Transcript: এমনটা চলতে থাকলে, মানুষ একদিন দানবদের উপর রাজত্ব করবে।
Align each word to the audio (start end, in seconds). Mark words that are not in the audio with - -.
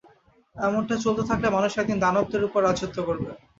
এমনটা 0.55 0.95
চলতে 0.97 1.23
থাকলে, 1.29 1.47
মানুষ 1.49 1.71
একদিন 1.75 1.97
দানবদের 2.01 2.45
উপর 2.47 2.59
রাজত্ব 2.61 2.97
করবে। 3.07 3.29